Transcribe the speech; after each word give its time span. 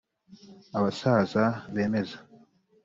Abasaza 0.77 1.43
bemeza 1.73 2.17